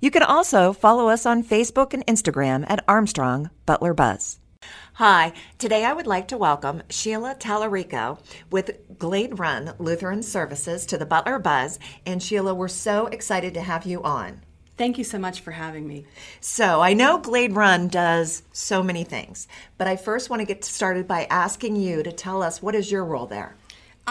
You 0.00 0.10
can 0.10 0.22
also 0.22 0.72
follow 0.72 1.08
us 1.08 1.26
on 1.26 1.44
Facebook 1.44 1.94
and 1.94 2.06
Instagram 2.06 2.64
at 2.68 2.84
Armstrong 2.88 3.50
Butler 3.66 3.94
Buzz. 3.94 4.38
Hi, 4.94 5.32
today 5.56 5.84
I 5.84 5.92
would 5.92 6.06
like 6.06 6.28
to 6.28 6.36
welcome 6.36 6.82
Sheila 6.90 7.34
Tallarico 7.34 8.18
with 8.50 8.98
Glade 8.98 9.38
Run 9.38 9.74
Lutheran 9.78 10.22
Services 10.22 10.84
to 10.86 10.98
the 10.98 11.06
Butler 11.06 11.38
Buzz. 11.38 11.78
And 12.04 12.22
Sheila, 12.22 12.54
we're 12.54 12.68
so 12.68 13.06
excited 13.06 13.54
to 13.54 13.62
have 13.62 13.86
you 13.86 14.02
on. 14.02 14.42
Thank 14.76 14.98
you 14.98 15.04
so 15.04 15.18
much 15.18 15.40
for 15.40 15.50
having 15.50 15.86
me. 15.86 16.06
So, 16.40 16.80
I 16.80 16.94
know 16.94 17.18
Glade 17.18 17.54
Run 17.54 17.88
does 17.88 18.42
so 18.52 18.82
many 18.82 19.04
things, 19.04 19.46
but 19.76 19.86
I 19.86 19.96
first 19.96 20.30
want 20.30 20.40
to 20.40 20.46
get 20.46 20.64
started 20.64 21.06
by 21.06 21.26
asking 21.30 21.76
you 21.76 22.02
to 22.02 22.12
tell 22.12 22.42
us 22.42 22.62
what 22.62 22.74
is 22.74 22.90
your 22.90 23.04
role 23.04 23.26
there? 23.26 23.56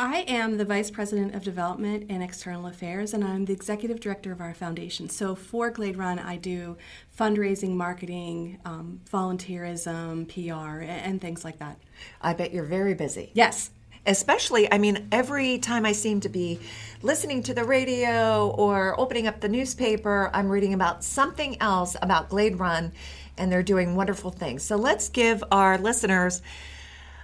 I 0.02 0.24
am 0.30 0.56
the 0.56 0.64
Vice 0.64 0.90
President 0.90 1.36
of 1.36 1.44
Development 1.44 2.06
and 2.10 2.24
External 2.24 2.68
Affairs, 2.68 3.14
and 3.14 3.22
I'm 3.22 3.44
the 3.44 3.52
Executive 3.52 4.00
Director 4.00 4.32
of 4.32 4.40
our 4.40 4.54
foundation. 4.54 5.10
So 5.10 5.36
for 5.36 5.70
Glade 5.72 5.98
Run, 5.98 6.20
I 6.20 6.38
do 6.38 6.78
fundraising, 7.20 7.72
marketing, 7.72 8.60
um, 8.64 9.02
volunteerism, 9.12 10.30
PR, 10.30 10.84
and 10.84 11.20
things 11.20 11.44
like 11.44 11.60
that. 11.60 11.82
I 12.22 12.32
bet 12.32 12.54
you're 12.54 12.64
very 12.64 12.94
busy. 12.94 13.32
Yes. 13.34 13.72
Especially, 14.06 14.72
I 14.72 14.78
mean, 14.78 15.06
every 15.12 15.58
time 15.58 15.86
I 15.86 15.92
seem 15.92 16.22
to 16.22 16.30
be 16.30 16.62
listening 17.02 17.44
to 17.44 17.54
the 17.54 17.66
radio 17.66 18.52
or 18.52 18.98
opening 18.98 19.28
up 19.28 19.42
the 19.42 19.50
newspaper, 19.50 20.32
I'm 20.34 20.48
reading 20.48 20.74
about 20.74 21.04
something 21.04 21.62
else 21.62 21.98
about 22.02 22.30
Glade 22.30 22.58
Run, 22.58 22.94
and 23.38 23.52
they're 23.52 23.64
doing 23.64 23.98
wonderful 23.98 24.32
things. 24.32 24.64
So 24.64 24.78
let's 24.78 25.10
give 25.10 25.44
our 25.52 25.78
listeners 25.78 26.42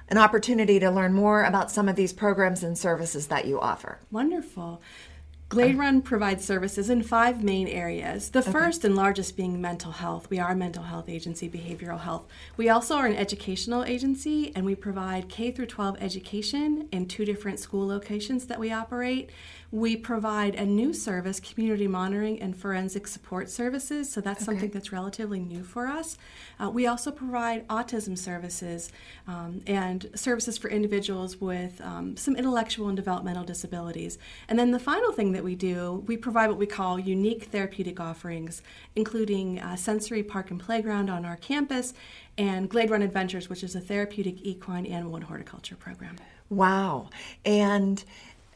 an 0.07 0.17
opportunity 0.17 0.79
to 0.79 0.91
learn 0.91 1.13
more 1.13 1.43
about 1.43 1.71
some 1.71 1.89
of 1.89 1.95
these 1.95 2.13
programs 2.13 2.63
and 2.63 2.77
services 2.77 3.27
that 3.27 3.45
you 3.45 3.59
offer. 3.59 3.99
Wonderful. 4.11 4.81
Glade 5.47 5.77
Run 5.77 6.01
provides 6.01 6.43
services 6.43 6.89
in 6.89 7.03
five 7.03 7.43
main 7.43 7.67
areas. 7.67 8.31
The 8.31 8.39
okay. 8.39 8.51
first 8.51 8.83
and 8.83 8.95
largest 8.95 9.37
being 9.37 9.61
mental 9.61 9.91
health. 9.91 10.27
We 10.31 10.39
are 10.39 10.51
a 10.51 10.55
mental 10.55 10.81
health 10.81 11.07
agency, 11.07 11.47
behavioral 11.47 11.99
health. 11.99 12.25
We 12.57 12.69
also 12.69 12.95
are 12.95 13.05
an 13.05 13.15
educational 13.15 13.83
agency 13.83 14.51
and 14.55 14.65
we 14.65 14.73
provide 14.73 15.29
K 15.29 15.51
through 15.51 15.67
12 15.67 15.97
education 16.01 16.89
in 16.91 17.07
two 17.07 17.25
different 17.25 17.59
school 17.59 17.85
locations 17.85 18.47
that 18.47 18.59
we 18.59 18.71
operate. 18.71 19.29
We 19.71 19.95
provide 19.95 20.55
a 20.55 20.65
new 20.65 20.93
service, 20.93 21.39
community 21.39 21.87
monitoring 21.87 22.41
and 22.41 22.55
forensic 22.55 23.07
support 23.07 23.49
services. 23.49 24.11
So 24.11 24.21
that's 24.21 24.39
okay. 24.39 24.45
something 24.45 24.69
that's 24.71 24.91
relatively 24.91 25.39
new 25.39 25.63
for 25.63 25.85
us. 25.85 26.17
Uh, 26.59 26.69
we 26.69 26.87
also 26.87 27.11
provide 27.11 27.67
autism 27.67 28.17
services 28.17 28.91
um, 29.27 29.61
and 29.67 30.09
services 30.15 30.57
for 30.57 30.69
individuals 30.69 31.39
with 31.39 31.81
um, 31.81 32.17
some 32.17 32.35
intellectual 32.35 32.87
and 32.87 32.95
developmental 32.95 33.43
disabilities. 33.43 34.17
And 34.47 34.57
then 34.57 34.71
the 34.71 34.79
final 34.79 35.11
thing 35.11 35.34
that 35.35 35.43
we 35.43 35.55
do, 35.55 36.03
we 36.07 36.17
provide 36.17 36.49
what 36.49 36.57
we 36.57 36.65
call 36.65 36.97
unique 36.97 37.45
therapeutic 37.45 37.99
offerings, 37.99 38.61
including 38.95 39.59
uh, 39.59 39.75
sensory 39.75 40.23
park 40.23 40.49
and 40.49 40.59
playground 40.59 41.09
on 41.09 41.25
our 41.25 41.35
campus 41.35 41.93
and 42.37 42.69
Glade 42.69 42.89
Run 42.89 43.01
Adventures, 43.01 43.49
which 43.49 43.63
is 43.63 43.75
a 43.75 43.79
therapeutic 43.79 44.41
equine 44.41 44.85
animal 44.85 45.15
and 45.15 45.25
horticulture 45.25 45.75
program. 45.75 46.15
Wow. 46.49 47.09
And 47.45 48.03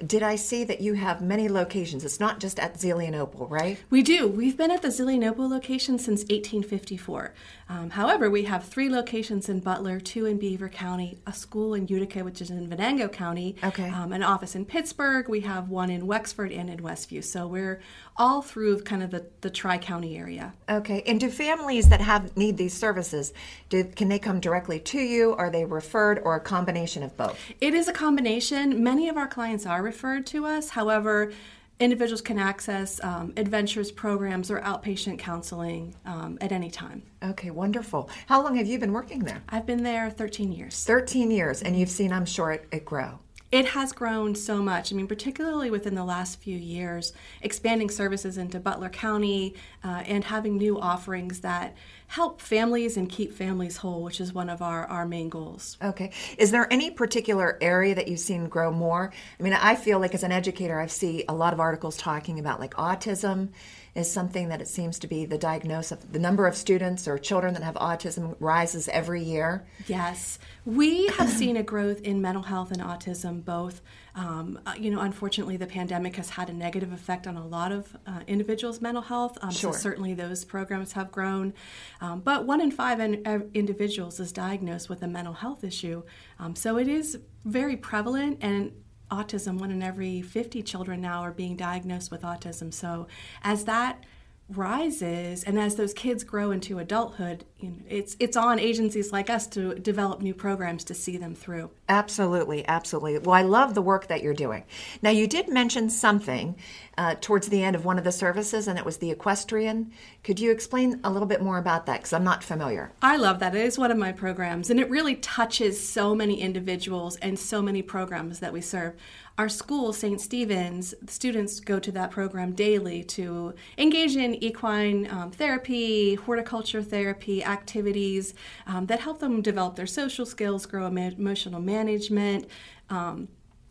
did 0.05 0.23
I 0.23 0.35
see 0.35 0.63
that 0.63 0.81
you 0.81 0.93
have 0.93 1.21
many 1.21 1.49
locations? 1.49 2.05
It's 2.05 2.19
not 2.19 2.39
just 2.39 2.59
at 2.59 2.75
Zelienople, 2.75 3.49
right? 3.49 3.77
We 3.89 4.01
do. 4.01 4.27
We've 4.27 4.55
been 4.55 4.71
at 4.71 4.81
the 4.81 4.87
Zelienople 4.87 5.49
location 5.49 5.99
since 5.99 6.21
1854. 6.21 7.33
Um, 7.67 7.91
however, 7.91 8.29
we 8.29 8.43
have 8.43 8.63
three 8.63 8.89
locations 8.89 9.49
in 9.49 9.59
Butler, 9.59 9.99
two 9.99 10.25
in 10.25 10.39
Beaver 10.39 10.69
County, 10.69 11.19
a 11.27 11.33
school 11.33 11.73
in 11.73 11.87
Utica, 11.87 12.23
which 12.23 12.41
is 12.41 12.49
in 12.49 12.67
Venango 12.67 13.07
County, 13.07 13.57
okay. 13.63 13.89
Um, 13.89 14.11
an 14.11 14.23
office 14.23 14.55
in 14.55 14.65
Pittsburgh. 14.65 15.29
We 15.29 15.41
have 15.41 15.69
one 15.69 15.89
in 15.89 16.07
Wexford 16.07 16.51
and 16.51 16.69
in 16.69 16.79
Westview. 16.79 17.23
So 17.23 17.47
we're 17.47 17.81
all 18.17 18.41
through 18.41 18.81
kind 18.81 19.03
of 19.03 19.11
the, 19.11 19.25
the 19.41 19.49
tri-county 19.49 20.17
area. 20.17 20.53
Okay. 20.67 21.03
And 21.05 21.19
do 21.19 21.29
families 21.29 21.89
that 21.89 22.01
have 22.01 22.35
need 22.35 22.57
these 22.57 22.73
services, 22.73 23.33
do, 23.69 23.83
can 23.83 24.09
they 24.09 24.19
come 24.19 24.39
directly 24.39 24.79
to 24.79 24.99
you? 24.99 25.33
Are 25.35 25.49
they 25.49 25.65
referred 25.65 26.19
or 26.19 26.35
a 26.35 26.39
combination 26.39 27.03
of 27.03 27.15
both? 27.17 27.39
It 27.61 27.73
is 27.73 27.87
a 27.87 27.93
combination. 27.93 28.83
Many 28.83 29.09
of 29.09 29.17
our 29.17 29.27
clients 29.27 29.65
are 29.65 29.83
referred 29.89 30.23
to 30.27 30.45
us. 30.45 30.69
However, 30.69 31.31
individuals 31.79 32.21
can 32.21 32.37
access 32.37 33.03
um, 33.03 33.33
adventures 33.37 33.89
programs 33.91 34.51
or 34.51 34.61
outpatient 34.61 35.17
counseling 35.17 35.95
um, 36.05 36.37
at 36.41 36.51
any 36.51 36.69
time. 36.69 37.01
Okay, 37.23 37.49
wonderful. 37.49 38.07
How 38.27 38.43
long 38.43 38.55
have 38.57 38.67
you 38.67 38.77
been 38.77 38.93
working 38.93 39.21
there? 39.23 39.41
I've 39.49 39.65
been 39.65 39.81
there 39.81 40.11
13 40.11 40.51
years. 40.51 40.83
13 40.83 41.31
years, 41.31 41.63
and 41.63 41.75
you've 41.75 41.89
seen, 41.89 42.13
I'm 42.13 42.25
sure, 42.25 42.51
it, 42.51 42.67
it 42.71 42.85
grow. 42.85 43.17
It 43.51 43.65
has 43.69 43.91
grown 43.93 44.35
so 44.35 44.61
much. 44.61 44.93
I 44.93 44.95
mean, 44.95 45.07
particularly 45.07 45.71
within 45.71 45.95
the 45.95 46.05
last 46.05 46.39
few 46.39 46.55
years, 46.55 47.13
expanding 47.41 47.89
services 47.89 48.37
into 48.37 48.59
Butler 48.59 48.89
County 48.89 49.55
uh, 49.83 50.03
and 50.05 50.23
having 50.23 50.55
new 50.55 50.79
offerings 50.79 51.39
that 51.39 51.75
help 52.09 52.41
families 52.41 52.97
and 52.97 53.07
keep 53.07 53.31
families 53.31 53.77
whole, 53.77 54.01
which 54.01 54.19
is 54.19 54.33
one 54.33 54.49
of 54.49 54.63
our, 54.63 54.87
our 54.87 55.05
main 55.05 55.29
goals. 55.29 55.77
Okay. 55.79 56.11
Is 56.39 56.49
there 56.49 56.67
any 56.73 56.89
particular 56.89 57.55
area 57.61 57.93
that 57.93 58.07
you've 58.07 58.19
seen 58.19 58.49
grow 58.49 58.71
more? 58.71 59.13
I 59.39 59.43
mean, 59.43 59.53
I 59.53 59.75
feel 59.75 59.99
like 59.99 60.15
as 60.15 60.23
an 60.23 60.31
educator, 60.31 60.79
I 60.79 60.87
see 60.87 61.23
a 61.29 61.35
lot 61.35 61.53
of 61.53 61.59
articles 61.59 61.95
talking 61.97 62.39
about 62.39 62.59
like 62.59 62.73
autism 62.73 63.49
is 63.93 64.11
something 64.11 64.49
that 64.49 64.59
it 64.59 64.67
seems 64.67 64.97
to 64.99 65.07
be 65.07 65.25
the 65.25 65.37
diagnosis 65.37 65.91
of 65.91 66.11
the 66.11 66.17
number 66.17 66.47
of 66.47 66.55
students 66.55 67.07
or 67.07 67.19
children 67.19 67.53
that 67.53 67.61
have 67.61 67.75
autism 67.75 68.35
rises 68.39 68.87
every 68.87 69.21
year. 69.21 69.67
Yes, 69.85 70.39
we 70.65 71.07
have 71.09 71.29
seen 71.29 71.57
a 71.57 71.63
growth 71.63 72.01
in 72.01 72.21
mental 72.21 72.43
health 72.43 72.71
and 72.71 72.81
autism 72.81 73.45
both. 73.45 73.81
Um, 74.15 74.59
uh, 74.65 74.73
you 74.77 74.91
know, 74.91 74.99
unfortunately, 75.01 75.57
the 75.57 75.67
pandemic 75.67 76.15
has 76.15 76.29
had 76.29 76.49
a 76.49 76.53
negative 76.53 76.91
effect 76.91 77.27
on 77.27 77.37
a 77.37 77.45
lot 77.45 77.71
of 77.71 77.95
uh, 78.07 78.19
individuals' 78.27 78.81
mental 78.81 79.03
health. 79.03 79.37
Um, 79.41 79.51
sure. 79.51 79.73
So 79.73 79.79
certainly 79.79 80.13
those 80.13 80.45
programs 80.45 80.93
have 80.93 81.11
grown. 81.11 81.53
Um, 82.01 82.21
but 82.21 82.45
one 82.45 82.61
in 82.61 82.71
five 82.71 82.99
in, 82.99 83.25
uh, 83.25 83.39
individuals 83.53 84.19
is 84.19 84.31
diagnosed 84.31 84.89
with 84.89 85.03
a 85.03 85.07
mental 85.07 85.33
health 85.33 85.63
issue. 85.63 86.03
Um, 86.39 86.55
so 86.55 86.77
it 86.77 86.87
is 86.87 87.19
very 87.45 87.77
prevalent 87.77 88.39
and 88.41 88.71
autism. 89.11 89.59
One 89.59 89.71
in 89.71 89.81
every 89.81 90.21
50 90.21 90.61
children 90.63 91.01
now 91.01 91.21
are 91.21 91.31
being 91.31 91.55
diagnosed 91.55 92.11
with 92.11 92.21
autism. 92.21 92.73
So 92.73 93.07
as 93.43 93.65
that 93.65 94.05
rises 94.49 95.43
and 95.43 95.59
as 95.59 95.75
those 95.75 95.93
kids 95.93 96.23
grow 96.23 96.49
into 96.49 96.79
adulthood 96.79 97.45
you 97.59 97.69
know, 97.69 97.75
it's 97.87 98.15
it's 98.19 98.35
on 98.35 98.57
agencies 98.57 99.11
like 99.11 99.29
us 99.29 99.45
to 99.45 99.75
develop 99.75 100.21
new 100.21 100.33
programs 100.33 100.83
to 100.85 100.93
see 100.93 101.17
them 101.17 101.35
through. 101.35 101.69
Absolutely 101.87 102.67
absolutely. 102.67 103.19
Well 103.19 103.35
i 103.35 103.43
love 103.43 103.75
the 103.75 103.81
work 103.81 104.07
that 104.07 104.23
you're 104.23 104.33
doing. 104.33 104.63
Now 105.01 105.11
you 105.11 105.27
did 105.27 105.49
mention 105.49 105.89
something 105.89 106.55
uh, 106.97 107.15
towards 107.21 107.49
the 107.49 107.63
end 107.63 107.75
of 107.75 107.85
one 107.85 107.97
of 107.97 108.03
the 108.03 108.11
services 108.11 108.67
and 108.67 108.79
it 108.79 108.85
was 108.85 108.97
the 108.97 109.11
equestrian. 109.11 109.91
Could 110.23 110.39
you 110.39 110.51
explain 110.51 110.99
a 111.03 111.11
little 111.11 111.27
bit 111.27 111.41
more 111.41 111.57
about 111.57 111.85
that? 111.85 111.97
Because 111.97 112.13
i'm 112.13 112.23
not 112.23 112.43
familiar. 112.43 112.91
I 113.01 113.17
love 113.17 113.39
that. 113.39 113.55
It 113.55 113.65
is 113.65 113.77
one 113.77 113.91
of 113.91 113.97
my 113.97 114.11
programs 114.13 114.69
and 114.69 114.79
it 114.79 114.89
really 114.89 115.15
touches 115.17 115.87
so 115.87 116.15
many 116.15 116.41
individuals 116.41 117.17
and 117.17 117.37
so 117.37 117.61
many 117.61 117.81
programs 117.81 118.39
that 118.39 118.53
we 118.53 118.61
serve 118.61 118.95
our 119.39 119.47
school, 119.47 119.93
St. 119.93 120.19
Stephen's, 120.19 120.93
students 121.07 121.61
go 121.61 121.79
to 121.79 121.93
that 121.93 122.11
program 122.11 122.51
daily 122.51 123.05
to 123.05 123.53
engage 123.77 124.17
in 124.17 124.35
equine 124.43 125.09
um, 125.09 125.31
therapy, 125.31 126.15
horticulture 126.15 126.83
therapy 126.83 127.41
activities 127.41 128.33
um, 128.67 128.85
that 128.87 128.99
help 128.99 129.19
them 129.19 129.41
develop 129.41 129.77
their 129.77 129.87
social 129.87 130.25
skills, 130.25 130.65
grow 130.65 130.87
emotional 130.87 131.61
management. 131.61 132.47
Um, 132.89 133.29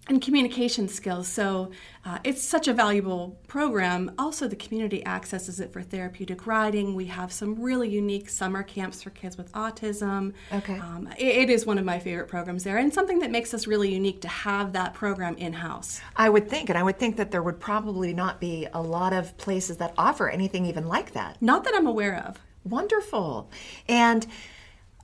and 0.08 0.22
communication 0.22 0.88
skills. 0.88 1.28
So 1.28 1.70
uh, 2.05 2.19
it's 2.25 2.43
such 2.43 2.69
a 2.69 2.72
valuable 2.72 3.38
program. 3.46 4.12
Also, 4.19 4.49
the 4.49 4.56
community 4.56 5.05
accesses 5.05 5.60
it 5.60 5.72
for 5.72 5.82
therapeutic 5.82 6.46
riding. 6.46 6.94
We 6.94 7.06
have 7.06 7.32
some 7.32 7.60
really 7.60 7.88
unique 7.88 8.31
summer 8.31 8.62
camps 8.62 9.02
for 9.02 9.10
kids 9.10 9.37
with 9.37 9.52
autism. 9.52 10.32
Okay. 10.52 10.78
Um, 10.78 11.08
it, 11.19 11.37
it 11.37 11.50
is 11.50 11.66
one 11.66 11.78
of 11.78 11.84
my 11.84 11.99
favorite 11.99 12.28
programs 12.28 12.64
there, 12.64 12.78
and 12.78 12.93
something 12.93 13.19
that 13.20 13.31
makes 13.31 13.52
us 13.52 13.66
really 13.66 13.93
unique 13.93 14.20
to 14.22 14.28
have 14.28 14.72
that 14.72 14.94
program 14.94 15.37
in 15.37 15.52
house. 15.52 16.00
I 16.16 16.31
would 16.31 16.49
think, 16.49 16.70
and 16.70 16.78
I 16.78 16.82
would 16.82 16.99
think 16.99 17.16
that 17.16 17.31
there 17.31 17.43
would 17.43 17.60
probably 17.60 18.14
not 18.14 18.40
be 18.40 18.66
a 18.72 18.81
lot 18.81 19.12
of 19.12 19.37
places 19.37 19.76
that 19.78 19.93
offer 19.99 20.28
anything 20.28 20.64
even 20.66 20.87
like 20.88 21.12
that. 21.12 21.40
Not 21.43 21.64
that 21.64 21.75
I'm 21.75 21.87
aware 21.87 22.25
of. 22.26 22.38
Wonderful. 22.64 23.50
And 23.88 24.26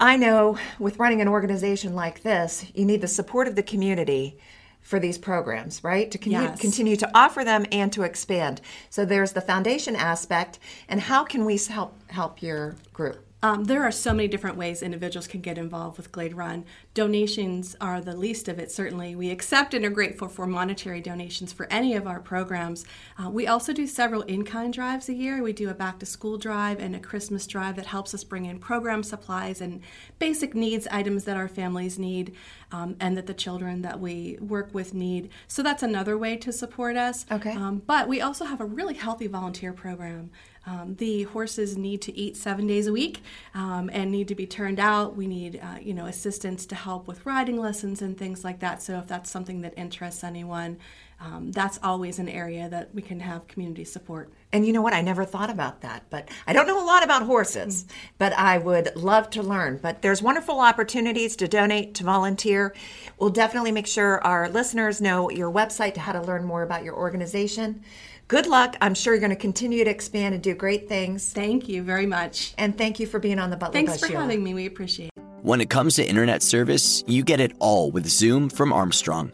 I 0.01 0.17
know 0.17 0.59
with 0.79 0.99
running 0.99 1.21
an 1.21 1.29
organization 1.29 1.95
like 1.95 2.23
this, 2.23 2.67
you 2.75 2.85
need 2.85 3.01
the 3.01 3.09
support 3.09 3.47
of 3.47 3.55
the 3.55 3.63
community 3.63 4.39
for 4.85 5.01
these 5.01 5.19
programs, 5.19 5.83
right? 5.83 6.11
To 6.13 6.19
con- 6.19 6.33
Yes. 6.33 6.61
continue 6.61 6.95
to 6.97 7.11
offer 7.15 7.43
them 7.43 7.65
and 7.73 7.93
to 7.95 8.03
expand. 8.03 8.61
So 8.91 9.05
there's 9.05 9.33
the 9.33 9.41
foundation 9.41 9.97
aspect, 9.97 10.59
and 10.89 11.01
how 11.01 11.25
can 11.25 11.45
we 11.45 11.59
help 11.59 11.95
help 12.11 12.41
your 12.43 12.77
group? 12.93 13.25
Um, 13.45 13.65
there 13.65 13.83
are 13.83 13.93
so 13.93 14.15
many 14.15 14.27
different 14.27 14.57
ways 14.57 14.83
individuals 14.83 15.27
can 15.27 15.43
get 15.43 15.59
involved 15.59 15.99
with 15.99 16.11
Glade 16.11 16.33
Run. 16.33 16.65
Donations 16.95 17.77
are 17.79 18.01
the 18.01 18.17
least 18.17 18.49
of 18.49 18.59
it, 18.59 18.73
certainly. 18.73 19.15
We 19.15 19.31
accept 19.31 19.75
and 19.75 19.85
are 19.85 19.91
grateful 19.91 20.29
for 20.29 20.47
monetary 20.47 21.03
donations 21.03 21.53
for 21.53 21.71
any 21.71 21.95
of 21.95 22.07
our 22.07 22.21
programs. 22.21 22.87
Uh, 23.23 23.29
we 23.29 23.47
also 23.47 23.75
do 23.75 23.87
several 23.87 24.23
in 24.23 24.47
kind 24.47 24.73
drives 24.73 25.11
a 25.11 25.13
year. 25.13 25.43
We 25.43 25.53
do 25.53 25.69
a 25.69 25.75
back 25.75 25.99
to 25.99 26.07
school 26.07 26.39
drive 26.39 26.81
and 26.81 26.97
a 26.97 26.99
Christmas 26.99 27.47
drive 27.47 27.77
that 27.77 27.85
helps 27.85 28.15
us 28.15 28.25
bring 28.25 28.47
in 28.47 28.59
program 28.61 29.03
supplies 29.03 29.61
and 29.61 29.83
basic 30.19 30.55
needs 30.55 30.89
items 30.91 31.25
that 31.25 31.37
our 31.37 31.49
families 31.49 31.99
need 31.99 32.35
um, 32.73 32.97
and 32.99 33.15
that 33.19 33.27
the 33.27 33.35
children 33.35 33.83
that 33.83 34.01
we 34.01 34.39
work 34.41 34.73
with 34.73 34.95
need. 34.95 35.29
So 35.49 35.63
that's 35.63 35.83
another 35.83 36.17
way 36.17 36.39
to 36.39 36.51
support 36.51 36.97
us. 36.97 37.27
Okay. 37.31 37.53
Um, 37.53 37.83
but 37.87 38.09
we 38.09 38.23
also 38.23 38.47
have 38.47 38.63
a 38.63 38.65
really 38.65 38.95
healthy 38.95 39.27
volunteer 39.27 39.75
program. 39.75 40.31
Um, 40.67 40.95
the 40.97 41.25
horses 41.25 41.77
need 41.77 42.01
to 42.03 42.17
eat 42.17 42.37
seven 42.37 42.67
days 42.67 42.87
a 42.87 42.93
week 42.93 43.23
um, 43.55 43.91
and 43.93 44.11
need 44.11 44.29
to 44.29 44.35
be 44.35 44.47
turned 44.47 44.81
out. 44.81 45.15
We 45.17 45.27
need, 45.27 45.61
uh, 45.63 45.79
you 45.81 45.93
know, 45.93 46.07
assistance 46.07 46.65
to 46.67 46.75
help 46.75 47.07
with 47.07 47.27
riding 47.27 47.59
lessons 47.59 48.01
and 48.01 48.17
things 48.17 48.45
like 48.45 48.61
that. 48.61 48.83
So 48.83 48.99
if 48.99 49.07
that's 49.07 49.31
something 49.31 49.61
that 49.61 49.75
interests 49.77 50.25
anyone, 50.25 50.79
um, 51.21 51.53
that's 51.53 51.79
always 51.83 52.19
an 52.19 52.29
area 52.29 52.69
that 52.69 52.95
we 52.95 53.01
can 53.01 53.21
have 53.21 53.47
community 53.47 53.85
support. 53.85 54.33
And 54.53 54.67
you 54.67 54.73
know 54.73 54.83
what? 54.83 54.93
I 54.93 55.01
never 55.01 55.25
thought 55.25 55.51
about 55.51 55.81
that, 55.81 56.05
but 56.11 56.29
I 56.47 56.53
don't 56.53 56.67
know 56.67 56.83
a 56.83 56.87
lot 56.87 57.03
about 57.03 57.23
horses, 57.23 57.87
but 58.19 58.33
I 58.35 58.59
would 58.59 58.95
love 58.97 59.31
to 59.31 59.43
learn. 59.43 59.79
But 59.83 60.03
there's 60.03 60.23
wonderful 60.23 60.61
opportunities 60.61 61.37
to 61.37 61.49
donate, 61.49 61.95
to 61.95 62.05
volunteer. 62.05 62.75
We'll 63.19 63.31
definitely 63.31 63.73
make 63.73 63.87
sure 63.87 64.23
our 64.23 64.49
listeners 64.49 65.01
know 65.01 65.31
your 65.31 65.51
website 65.51 65.95
to 65.95 66.01
how 66.01 66.13
to 66.13 66.21
learn 66.21 66.45
more 66.45 66.63
about 66.63 66.85
your 66.85 66.95
organization. 66.95 67.83
Good 68.29 68.47
luck. 68.47 68.77
I'm 68.81 68.95
sure 68.95 69.13
you're 69.13 69.21
going 69.21 69.29
to 69.31 69.37
continue 69.37 69.85
to 69.85 69.91
expand 69.91 70.35
and 70.35 70.43
do 70.43 70.55
great 70.55 70.89
things. 70.89 71.31
Thank 71.33 71.69
you 71.69 71.83
very 71.83 72.07
much. 72.07 72.55
And 72.57 72.79
thank 72.79 72.99
you 72.99 73.07
for 73.07 73.19
being 73.19 73.39
on 73.39 73.51
the 73.51 73.57
Butler 73.57 73.75
Thanks 73.75 73.93
Buzz 73.93 74.01
for 74.01 74.07
Show. 74.09 74.19
having 74.19 74.43
me. 74.43 74.55
We 74.55 74.65
appreciate 74.67 75.11
it. 75.15 75.23
When 75.43 75.61
it 75.61 75.69
comes 75.69 75.97
to 75.97 76.09
internet 76.09 76.43
service, 76.43 77.05
you 77.07 77.23
get 77.23 77.39
it 77.39 77.53
all 77.59 77.91
with 77.91 78.07
Zoom 78.07 78.49
from 78.49 78.73
Armstrong. 78.73 79.31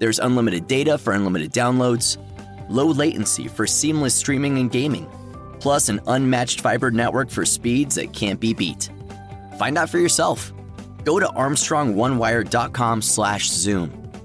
There's 0.00 0.18
unlimited 0.18 0.66
data 0.66 0.98
for 0.98 1.12
unlimited 1.12 1.52
downloads, 1.52 2.16
low 2.68 2.86
latency 2.86 3.46
for 3.46 3.68
seamless 3.68 4.16
streaming 4.16 4.58
and 4.58 4.68
gaming, 4.68 5.08
plus 5.60 5.88
an 5.88 6.00
unmatched 6.08 6.60
fiber 6.60 6.90
network 6.90 7.30
for 7.30 7.46
speeds 7.46 7.94
that 7.94 8.12
can't 8.12 8.40
be 8.40 8.52
beat. 8.52 8.90
Find 9.60 9.78
out 9.78 9.88
for 9.88 9.98
yourself. 9.98 10.52
Go 11.04 11.20
to 11.20 11.26
armstrongonewire.com/zoom 11.26 14.03